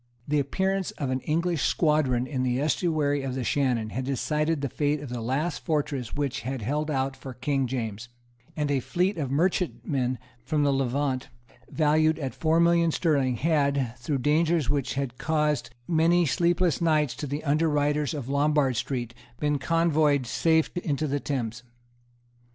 [0.27, 4.67] The appearance of an English squadron in the estuary of the Shannon had decided the
[4.67, 8.09] fate of the last fortress which had held out for King James;
[8.57, 11.29] and a fleet of merchantmen from the Levant,
[11.69, 17.27] valued at four millions sterling, had, through dangers which had caused many sleepless nights to
[17.27, 21.61] the underwriters of Lombard Street, been convoyed safe into the Thames.